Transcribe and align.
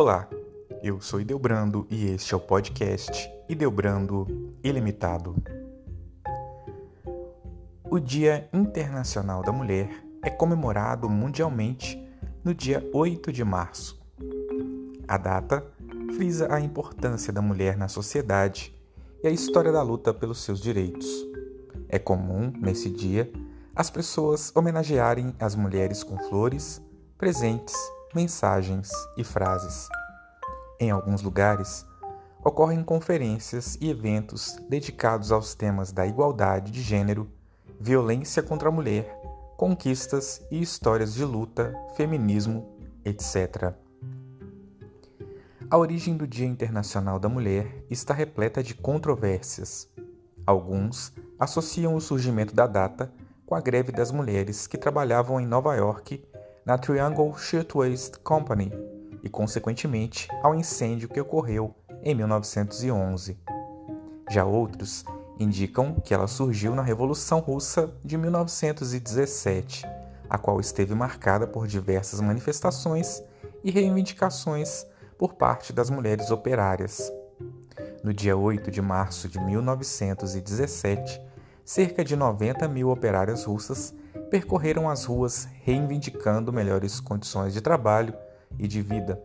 Olá, 0.00 0.26
eu 0.82 0.98
sou 0.98 1.20
Ideobrando 1.20 1.86
e 1.90 2.06
este 2.06 2.32
é 2.32 2.36
o 2.38 2.40
podcast 2.40 3.30
Ideobrando 3.46 4.26
Ilimitado. 4.64 5.36
O 7.84 7.98
Dia 7.98 8.48
Internacional 8.50 9.42
da 9.42 9.52
Mulher 9.52 9.90
é 10.22 10.30
comemorado 10.30 11.06
mundialmente 11.06 12.02
no 12.42 12.54
dia 12.54 12.82
8 12.94 13.30
de 13.30 13.44
março. 13.44 14.00
A 15.06 15.18
data 15.18 15.70
frisa 16.16 16.50
a 16.50 16.58
importância 16.58 17.30
da 17.30 17.42
mulher 17.42 17.76
na 17.76 17.86
sociedade 17.86 18.74
e 19.22 19.28
a 19.28 19.30
história 19.30 19.70
da 19.70 19.82
luta 19.82 20.14
pelos 20.14 20.42
seus 20.42 20.60
direitos. 20.60 21.06
É 21.90 21.98
comum, 21.98 22.50
nesse 22.58 22.88
dia, 22.88 23.30
as 23.76 23.90
pessoas 23.90 24.50
homenagearem 24.56 25.34
as 25.38 25.54
mulheres 25.54 26.02
com 26.02 26.16
flores, 26.20 26.80
presentes 27.18 27.76
mensagens 28.14 28.90
e 29.16 29.22
frases. 29.22 29.88
Em 30.78 30.90
alguns 30.90 31.22
lugares, 31.22 31.86
ocorrem 32.42 32.82
conferências 32.82 33.76
e 33.80 33.88
eventos 33.88 34.58
dedicados 34.68 35.30
aos 35.30 35.54
temas 35.54 35.92
da 35.92 36.06
igualdade 36.06 36.70
de 36.70 36.82
gênero, 36.82 37.30
violência 37.78 38.42
contra 38.42 38.68
a 38.68 38.72
mulher, 38.72 39.16
conquistas 39.56 40.42
e 40.50 40.60
histórias 40.60 41.14
de 41.14 41.24
luta, 41.24 41.74
feminismo, 41.96 42.66
etc. 43.04 43.74
A 45.70 45.78
origem 45.78 46.16
do 46.16 46.26
Dia 46.26 46.46
Internacional 46.46 47.18
da 47.18 47.28
Mulher 47.28 47.84
está 47.88 48.12
repleta 48.12 48.62
de 48.62 48.74
controvérsias. 48.74 49.88
Alguns 50.44 51.12
associam 51.38 51.94
o 51.94 52.00
surgimento 52.00 52.54
da 52.54 52.66
data 52.66 53.12
com 53.46 53.54
a 53.54 53.60
greve 53.60 53.92
das 53.92 54.10
mulheres 54.10 54.66
que 54.66 54.78
trabalhavam 54.78 55.40
em 55.40 55.46
Nova 55.46 55.74
York 55.76 56.24
na 56.70 56.78
Triangle 56.78 57.36
Shirtwaist 57.36 58.18
Company 58.22 58.72
e, 59.24 59.28
consequentemente, 59.28 60.28
ao 60.40 60.54
incêndio 60.54 61.08
que 61.08 61.20
ocorreu 61.20 61.74
em 62.00 62.14
1911. 62.14 63.36
Já 64.30 64.44
outros 64.44 65.04
indicam 65.36 65.94
que 65.94 66.14
ela 66.14 66.28
surgiu 66.28 66.72
na 66.76 66.82
Revolução 66.82 67.40
Russa 67.40 67.92
de 68.04 68.16
1917, 68.16 69.84
a 70.28 70.38
qual 70.38 70.60
esteve 70.60 70.94
marcada 70.94 71.44
por 71.44 71.66
diversas 71.66 72.20
manifestações 72.20 73.20
e 73.64 73.70
reivindicações 73.72 74.86
por 75.18 75.34
parte 75.34 75.72
das 75.72 75.90
mulheres 75.90 76.30
operárias. 76.30 77.12
No 78.04 78.14
dia 78.14 78.36
8 78.36 78.70
de 78.70 78.80
março 78.80 79.28
de 79.28 79.40
1917, 79.40 81.20
cerca 81.64 82.04
de 82.04 82.14
90 82.14 82.68
mil 82.68 82.90
operárias 82.90 83.42
russas 83.42 83.92
percorreram 84.30 84.88
as 84.88 85.04
ruas 85.04 85.48
reivindicando 85.64 86.52
melhores 86.52 87.00
condições 87.00 87.52
de 87.52 87.60
trabalho 87.60 88.14
e 88.58 88.68
de 88.68 88.80
vida, 88.80 89.20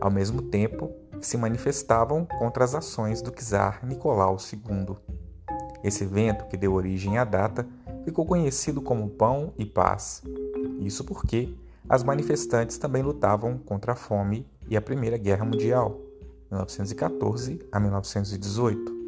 ao 0.00 0.10
mesmo 0.10 0.42
tempo 0.42 0.90
que 1.18 1.26
se 1.26 1.36
manifestavam 1.36 2.24
contra 2.24 2.64
as 2.64 2.74
ações 2.74 3.22
do 3.22 3.30
czar 3.30 3.84
Nicolau 3.84 4.36
II. 4.36 4.96
Esse 5.82 6.04
evento, 6.04 6.46
que 6.46 6.56
deu 6.56 6.74
origem 6.74 7.18
à 7.18 7.24
data, 7.24 7.66
ficou 8.04 8.26
conhecido 8.26 8.82
como 8.82 9.08
Pão 9.08 9.52
e 9.56 9.64
Paz. 9.64 10.22
Isso 10.80 11.04
porque 11.04 11.54
as 11.88 12.04
manifestantes 12.04 12.78
também 12.78 13.02
lutavam 13.02 13.58
contra 13.58 13.92
a 13.92 13.96
fome 13.96 14.46
e 14.68 14.76
a 14.76 14.82
Primeira 14.82 15.16
Guerra 15.16 15.44
Mundial, 15.44 16.00
1914 16.50 17.60
a 17.72 17.80
1918. 17.80 19.01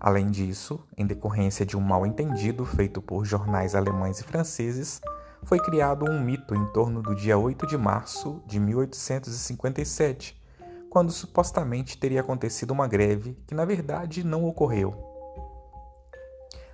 Além 0.00 0.30
disso, 0.30 0.80
em 0.96 1.06
decorrência 1.06 1.66
de 1.66 1.76
um 1.76 1.80
mal-entendido 1.80 2.64
feito 2.64 3.02
por 3.02 3.26
jornais 3.26 3.74
alemães 3.74 4.18
e 4.18 4.24
franceses, 4.24 4.98
foi 5.42 5.58
criado 5.58 6.10
um 6.10 6.18
mito 6.18 6.54
em 6.54 6.66
torno 6.72 7.02
do 7.02 7.14
dia 7.14 7.36
8 7.36 7.66
de 7.66 7.76
março 7.76 8.42
de 8.46 8.58
1857, 8.58 10.40
quando 10.88 11.12
supostamente 11.12 11.98
teria 11.98 12.22
acontecido 12.22 12.70
uma 12.70 12.88
greve 12.88 13.36
que 13.46 13.54
na 13.54 13.66
verdade 13.66 14.24
não 14.24 14.46
ocorreu. 14.46 14.94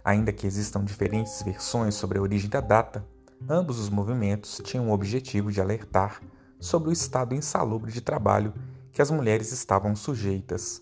Ainda 0.05 0.33
que 0.33 0.47
existam 0.47 0.85
diferentes 0.85 1.43
versões 1.43 1.97
sobre 1.97 2.19
a 2.19 2.23
origem 2.23 2.49
da 2.49 2.61
data, 2.61 3.05
ambos 3.49 3.81
os 3.81 3.91
movimentos 3.91 4.63
tinham 4.65 4.89
o 4.89 4.93
objetivo 4.93 5.51
de 5.51 5.61
alertar 5.61 6.21
sobre 6.61 6.91
o 6.91 6.93
estado 6.93 7.35
insalubre 7.35 7.91
de 7.91 8.01
trabalho 8.01 8.55
que 8.93 9.03
as 9.03 9.11
mulheres 9.11 9.51
estavam 9.51 9.97
sujeitas. 9.97 10.81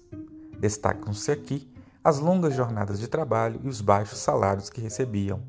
Destacam-se 0.60 1.33
aqui 1.33 1.73
as 2.04 2.19
longas 2.19 2.54
jornadas 2.54 3.00
de 3.00 3.09
trabalho 3.09 3.59
e 3.65 3.69
os 3.69 3.81
baixos 3.81 4.19
salários 4.19 4.69
que 4.69 4.78
recebiam. 4.78 5.41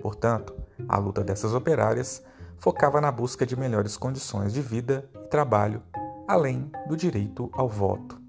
Portanto, 0.00 0.52
a 0.88 0.98
luta 0.98 1.22
dessas 1.22 1.54
operárias 1.54 2.20
focava 2.58 3.00
na 3.00 3.12
busca 3.12 3.46
de 3.46 3.56
melhores 3.56 3.96
condições 3.96 4.52
de 4.52 4.60
vida 4.60 5.08
e 5.14 5.28
trabalho, 5.28 5.80
além 6.26 6.68
do 6.88 6.96
direito 6.96 7.48
ao 7.52 7.68
voto. 7.68 8.20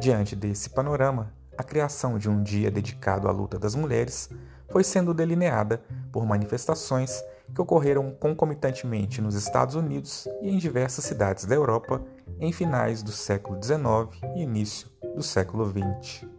Diante 0.00 0.34
desse 0.34 0.68
panorama, 0.68 1.32
a 1.56 1.62
criação 1.62 2.18
de 2.18 2.28
um 2.28 2.42
dia 2.42 2.72
dedicado 2.72 3.28
à 3.28 3.30
luta 3.30 3.56
das 3.56 3.76
mulheres 3.76 4.28
foi 4.68 4.82
sendo 4.82 5.14
delineada 5.14 5.80
por 6.10 6.26
manifestações 6.26 7.22
que 7.54 7.62
ocorreram 7.62 8.10
concomitantemente 8.10 9.20
nos 9.20 9.36
Estados 9.36 9.76
Unidos 9.76 10.26
e 10.42 10.50
em 10.50 10.58
diversas 10.58 11.04
cidades 11.04 11.44
da 11.44 11.54
Europa 11.54 12.02
em 12.40 12.50
finais 12.50 13.00
do 13.00 13.12
século 13.12 13.62
XIX 13.62 14.20
e 14.34 14.42
início 14.42 14.88
do 15.14 15.22
século 15.22 15.64
XX. 15.70 16.33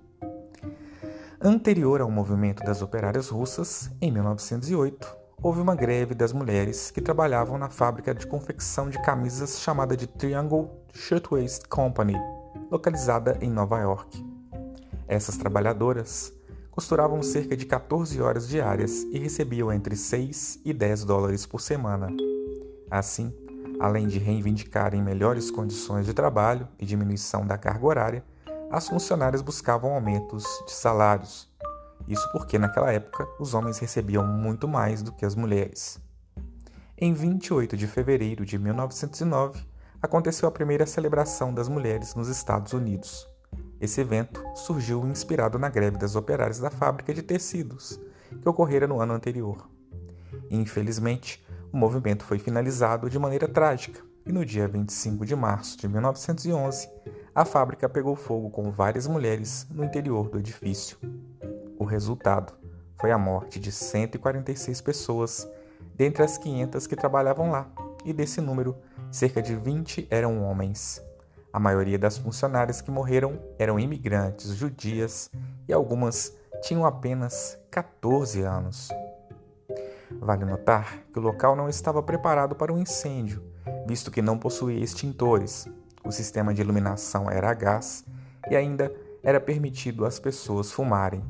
Anterior 1.48 2.02
ao 2.02 2.10
movimento 2.10 2.64
das 2.64 2.82
operárias 2.82 3.30
russas, 3.30 3.92
em 4.02 4.12
1908, 4.12 5.16
houve 5.40 5.62
uma 5.62 5.76
greve 5.76 6.16
das 6.16 6.34
mulheres 6.34 6.90
que 6.90 7.00
trabalhavam 7.00 7.56
na 7.60 7.70
fábrica 7.70 8.16
de 8.16 8.26
confecção 8.26 8.90
de 8.90 9.00
camisas 9.04 9.60
chamada 9.60 9.96
de 9.96 10.08
Triangle 10.08 10.72
Shirtwaist 10.92 11.68
Company, 11.70 12.16
localizada 12.72 13.38
em 13.42 13.52
Nova 13.52 13.80
York. 13.80 14.26
Essas 15.08 15.38
trabalhadoras 15.38 16.34
costuravam 16.72 17.22
cerca 17.22 17.56
de 17.56 17.68
14 17.68 18.20
horas 18.20 18.48
diárias 18.48 19.04
e 19.12 19.20
recebiam 19.20 19.72
entre 19.72 19.96
6 19.96 20.62
e 20.66 20.74
10 20.74 21.06
dólares 21.06 21.46
por 21.46 21.62
semana. 21.62 22.08
Assim, 22.90 23.32
além 23.80 24.08
de 24.08 24.18
reivindicarem 24.18 25.00
melhores 25.00 25.52
condições 25.52 26.08
de 26.08 26.14
trabalho 26.16 26.68
e 26.80 26.88
diminuição 26.88 27.46
da 27.46 27.56
carga 27.56 27.86
horária, 27.86 28.24
as 28.72 28.88
funcionárias 28.88 29.42
buscavam 29.42 29.94
aumentos 29.94 30.44
de 30.66 30.72
salários. 30.72 31.50
Isso 32.08 32.28
porque 32.32 32.60
naquela 32.60 32.92
época 32.92 33.28
os 33.40 33.54
homens 33.54 33.80
recebiam 33.80 34.26
muito 34.26 34.68
mais 34.68 35.02
do 35.02 35.12
que 35.12 35.26
as 35.26 35.36
mulheres. 35.36 36.00
Em 36.98 37.14
28 37.14 37.76
de 37.76 37.88
fevereiro 37.88 38.46
de 38.46 38.58
1909, 38.58 39.62
aconteceu 40.02 40.48
a 40.48 40.52
primeira 40.52 40.86
celebração 40.86 41.54
das 41.54 41.68
mulheres 41.68 42.16
nos 42.16 42.28
Estados 42.28 42.74
Unidos. 42.74 43.28
Esse 43.80 44.02
evento 44.02 44.44
surgiu 44.56 45.06
inspirado 45.08 45.60
na 45.60 45.70
greve 45.70 45.98
das 45.98 46.16
operárias 46.16 46.60
da 46.60 46.70
fábrica 46.70 47.14
de 47.14 47.22
tecidos, 47.22 48.00
que 48.42 48.48
ocorrera 48.48 48.88
no 48.88 49.02
ano 49.02 49.14
anterior. 49.14 49.70
Infelizmente, 50.50 51.46
o 51.72 51.78
movimento 51.78 52.24
foi 52.24 52.40
finalizado 52.40 53.10
de 53.10 53.20
maneira 53.20 53.48
trágica 53.48 54.02
e 54.26 54.32
no 54.32 54.46
dia 54.46 54.68
25 54.68 55.26
de 55.26 55.36
março 55.36 55.78
de 55.78 55.88
1911, 55.88 56.90
a 57.36 57.44
fábrica 57.44 57.90
pegou 57.90 58.16
fogo 58.16 58.50
com 58.50 58.72
várias 58.72 59.08
mulheres 59.08 59.68
no 59.70 59.84
interior 59.84 60.30
do 60.30 60.40
edifício. 60.40 60.98
O 61.78 61.84
resultado 61.84 62.54
foi 62.98 63.12
a 63.12 63.18
morte 63.18 63.60
de 63.60 63.74
146 63.74 64.80
pessoas, 64.80 65.46
dentre 65.94 66.24
as 66.24 66.38
500 66.38 66.88
que 66.88 66.96
trabalhavam 66.96 67.52
lá, 67.52 67.70
e 68.06 68.14
desse 68.14 68.40
número, 68.40 68.78
cerca 69.12 69.42
de 69.42 69.54
20 69.54 70.08
eram 70.10 70.46
homens. 70.46 71.04
A 71.52 71.60
maioria 71.60 72.00
das 72.00 72.18
funcionárias 72.18 72.80
que 72.80 72.90
morreram 72.90 73.38
eram 73.60 73.78
imigrantes 73.78 74.56
judias 74.56 75.30
e 75.68 75.74
algumas 75.74 76.34
tinham 76.62 76.86
apenas 76.86 77.60
14 77.70 78.44
anos. 78.44 78.88
Vale 80.22 80.46
notar 80.46 81.00
que 81.12 81.20
o 81.20 81.22
local 81.22 81.54
não 81.54 81.68
estava 81.68 82.02
preparado 82.02 82.56
para 82.56 82.72
um 82.72 82.80
incêndio, 82.80 83.44
visto 83.86 84.10
que 84.10 84.22
não 84.22 84.38
possuía 84.38 84.82
extintores, 84.82 85.68
o 86.06 86.12
sistema 86.12 86.54
de 86.54 86.62
iluminação 86.62 87.30
era 87.30 87.50
a 87.50 87.54
gás 87.54 88.06
e 88.50 88.56
ainda 88.56 88.94
era 89.24 89.40
permitido 89.40 90.06
às 90.06 90.20
pessoas 90.20 90.72
fumarem. 90.72 91.24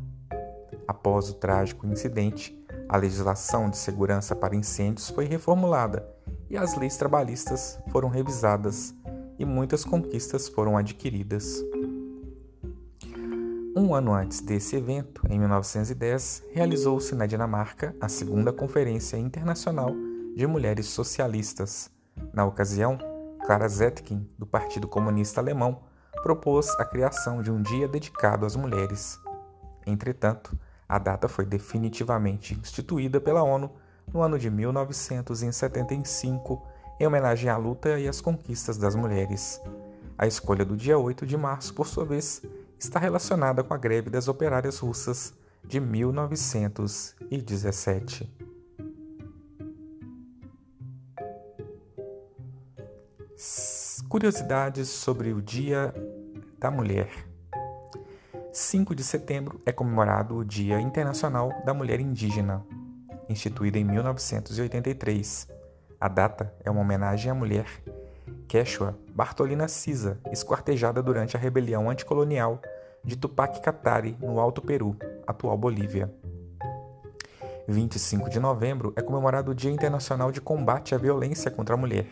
Após 0.88 1.30
o 1.30 1.34
trágico 1.34 1.88
incidente, 1.88 2.56
a 2.88 2.98
legislação 2.98 3.70
de 3.70 3.78
segurança 3.78 4.36
para 4.36 4.56
incêndios 4.56 5.10
foi 5.10 5.26
reformulada 5.26 6.08
e 6.50 6.58
as 6.58 6.76
leis 6.76 6.98
trabalhistas 6.98 7.80
foram 7.90 8.10
revisadas 8.10 8.94
e 9.40 9.46
muitas 9.46 9.84
conquistas 9.84 10.48
foram 10.48 10.78
adquiridas. 10.78 11.64
Um 13.78 13.94
ano 13.94 14.14
antes 14.14 14.40
desse 14.40 14.76
evento, 14.76 15.22
em 15.30 15.38
1910, 15.38 16.44
realizou-se 16.52 17.14
na 17.14 17.26
Dinamarca 17.26 17.94
a 18.00 18.08
segunda 18.08 18.54
Conferência 18.54 19.18
Internacional 19.18 19.94
de 20.36 20.48
Mulheres 20.48 20.86
Socialistas. 20.86 21.92
Na 22.34 22.46
ocasião, 22.46 22.98
Clara 23.46 23.70
Zetkin, 23.70 24.28
do 24.40 24.48
Partido 24.48 24.88
Comunista 24.88 25.40
Alemão, 25.40 25.84
propôs 26.24 26.68
a 26.80 26.86
criação 26.86 27.44
de 27.44 27.52
um 27.52 27.62
dia 27.62 27.88
dedicado 27.88 28.44
às 28.44 28.56
mulheres. 28.56 29.20
Entretanto, 29.86 30.58
a 30.90 30.98
data 30.98 31.28
foi 31.28 31.46
definitivamente 31.46 32.56
instituída 32.56 33.22
pela 33.22 33.44
ONU 33.44 33.70
no 34.12 34.24
ano 34.24 34.40
de 34.40 34.50
1975, 34.50 36.66
em 37.00 37.06
homenagem 37.06 37.48
à 37.48 37.56
luta 37.56 38.00
e 38.00 38.08
às 38.08 38.20
conquistas 38.20 38.80
das 38.80 38.96
mulheres. 38.96 39.62
A 40.18 40.26
escolha 40.26 40.66
do 40.66 40.76
dia 40.76 40.98
8 40.98 41.24
de 41.24 41.38
março, 41.38 41.72
por 41.76 41.86
sua 41.86 42.04
vez, 42.04 42.42
está 42.80 43.00
relacionada 43.00 43.64
com 43.64 43.76
a 43.76 43.78
greve 43.78 44.10
das 44.10 44.28
operárias 44.28 44.80
russas 44.80 45.36
de 45.64 45.80
1917. 45.80 48.55
Curiosidades 54.08 54.88
sobre 54.88 55.34
o 55.34 55.42
Dia 55.42 55.94
da 56.58 56.72
Mulher. 56.72 57.10
5 58.54 58.96
de 58.96 59.04
setembro 59.04 59.60
é 59.66 59.74
comemorado 59.74 60.38
o 60.38 60.46
Dia 60.46 60.80
Internacional 60.80 61.52
da 61.66 61.74
Mulher 61.74 62.00
Indígena, 62.00 62.66
instituído 63.28 63.78
em 63.78 63.84
1983. 63.84 65.50
A 66.00 66.08
data 66.08 66.54
é 66.64 66.72
uma 66.72 66.80
homenagem 66.80 67.30
à 67.30 67.36
mulher 67.36 67.66
Quechua 68.48 68.98
Bartolina 69.14 69.68
Cisa, 69.68 70.18
esquartejada 70.32 71.04
durante 71.04 71.36
a 71.36 71.40
rebelião 71.40 71.90
anticolonial 71.90 72.62
de 73.04 73.18
Tupac 73.18 73.60
Katari, 73.60 74.18
no 74.22 74.40
Alto 74.40 74.62
Peru, 74.62 74.96
atual 75.28 75.58
Bolívia. 75.58 76.10
25 77.68 78.30
de 78.30 78.40
novembro 78.40 78.94
é 78.96 79.02
comemorado 79.02 79.52
o 79.52 79.56
Dia 79.56 79.72
Internacional 79.72 80.32
de 80.32 80.40
Combate 80.40 80.96
à 80.96 80.98
Violência 80.98 81.52
contra 81.52 81.74
a 81.74 81.78
Mulher, 81.78 82.08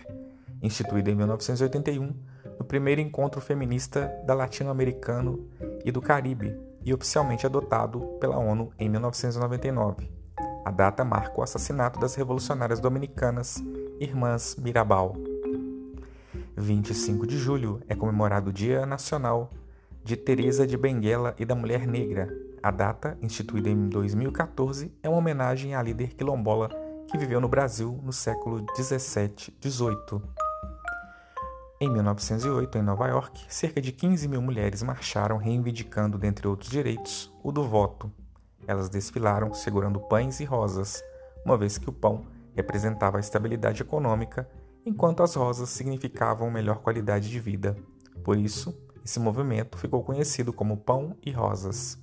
instituído 0.63 1.11
em 1.11 1.15
1981 1.15 2.15
no 2.57 2.65
primeiro 2.65 3.01
encontro 3.01 3.41
feminista 3.41 4.11
da 4.25 4.33
latino-americano 4.33 5.47
e 5.83 5.91
do 5.91 6.01
Caribe 6.01 6.57
e 6.83 6.93
oficialmente 6.93 7.45
adotado 7.45 7.99
pela 8.19 8.37
ONU 8.37 8.71
em 8.79 8.89
1999. 8.89 10.09
A 10.65 10.71
data 10.71 11.03
marca 11.03 11.39
o 11.39 11.43
assassinato 11.43 11.99
das 11.99 12.15
revolucionárias 12.15 12.79
dominicanas 12.79 13.61
Irmãs 13.99 14.55
Mirabal. 14.55 15.15
25 16.55 17.27
de 17.27 17.37
julho 17.37 17.81
é 17.87 17.95
comemorado 17.95 18.49
o 18.49 18.53
Dia 18.53 18.85
Nacional 18.85 19.49
de 20.03 20.15
Teresa 20.15 20.65
de 20.65 20.77
Benguela 20.77 21.35
e 21.37 21.45
da 21.45 21.55
Mulher 21.55 21.85
Negra. 21.85 22.29
A 22.61 22.71
data, 22.71 23.17
instituída 23.21 23.69
em 23.69 23.89
2014, 23.89 24.93
é 25.03 25.09
uma 25.09 25.17
homenagem 25.17 25.75
à 25.75 25.81
líder 25.81 26.13
quilombola 26.13 26.69
que 27.09 27.17
viveu 27.17 27.41
no 27.41 27.49
Brasil 27.49 27.99
no 28.03 28.13
século 28.13 28.65
17, 28.75 29.55
18. 29.59 30.42
Em 31.83 31.89
1908, 31.89 32.77
em 32.77 32.81
Nova 32.81 33.09
York, 33.09 33.43
cerca 33.49 33.81
de 33.81 33.91
15 33.91 34.25
mil 34.29 34.41
mulheres 34.41 34.81
marcharam 34.81 35.35
reivindicando, 35.35 36.17
dentre 36.17 36.47
outros 36.47 36.71
direitos, 36.71 37.29
o 37.43 37.51
do 37.51 37.67
voto. 37.67 38.09
Elas 38.65 38.87
desfilaram 38.87 39.53
segurando 39.53 39.99
pães 39.99 40.39
e 40.39 40.45
rosas, 40.45 41.03
uma 41.43 41.57
vez 41.57 41.77
que 41.77 41.89
o 41.89 41.91
pão 41.91 42.25
representava 42.55 43.17
a 43.17 43.19
estabilidade 43.19 43.81
econômica, 43.81 44.49
enquanto 44.85 45.23
as 45.23 45.35
rosas 45.35 45.67
significavam 45.71 46.49
melhor 46.49 46.77
qualidade 46.77 47.29
de 47.29 47.37
vida. 47.37 47.75
Por 48.23 48.37
isso, 48.37 48.73
esse 49.03 49.19
movimento 49.19 49.77
ficou 49.77 50.01
conhecido 50.05 50.53
como 50.53 50.77
Pão 50.77 51.17
e 51.21 51.31
Rosas. 51.31 51.99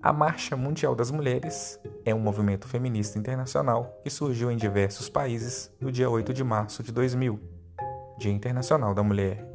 A 0.00 0.12
Marcha 0.12 0.56
Mundial 0.56 0.94
das 0.94 1.10
Mulheres 1.10 1.76
é 2.04 2.14
um 2.14 2.20
movimento 2.20 2.68
feminista 2.68 3.18
internacional 3.18 3.98
que 4.04 4.10
surgiu 4.10 4.48
em 4.48 4.56
diversos 4.56 5.08
países 5.08 5.72
no 5.80 5.90
dia 5.90 6.08
8 6.08 6.32
de 6.32 6.44
março 6.44 6.84
de 6.84 6.92
2000 6.92 7.57
Dia 8.18 8.32
Internacional 8.32 8.92
da 8.94 9.02
Mulher. 9.04 9.46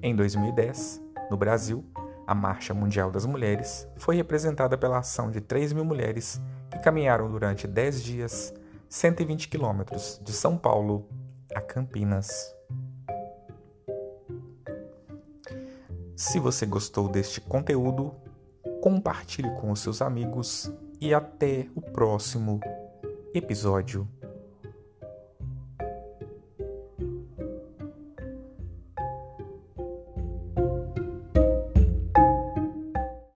Em 0.00 0.14
2010, 0.14 1.02
no 1.28 1.36
Brasil, 1.36 1.84
a 2.24 2.32
Marcha 2.32 2.72
Mundial 2.72 3.10
das 3.10 3.26
Mulheres 3.26 3.88
foi 3.96 4.14
representada 4.14 4.78
pela 4.78 4.98
ação 4.98 5.28
de 5.28 5.40
3 5.40 5.72
mil 5.72 5.84
mulheres 5.84 6.40
que 6.70 6.78
caminharam 6.78 7.28
durante 7.28 7.66
10 7.66 8.02
dias 8.04 8.54
120 8.88 9.48
quilômetros 9.48 10.20
de 10.22 10.32
São 10.32 10.56
Paulo 10.56 11.08
a 11.52 11.60
Campinas. 11.60 12.54
Se 16.14 16.38
você 16.38 16.64
gostou 16.64 17.08
deste 17.08 17.40
conteúdo, 17.40 18.14
compartilhe 18.80 19.50
com 19.56 19.72
os 19.72 19.80
seus 19.80 20.00
amigos 20.00 20.72
e 21.00 21.12
até 21.12 21.66
o 21.74 21.80
próximo 21.80 22.60
episódio. 23.34 24.08